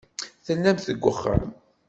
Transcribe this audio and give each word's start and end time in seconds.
Tellamt 0.45 0.85
deg 0.89 1.03
uxxam. 1.11 1.45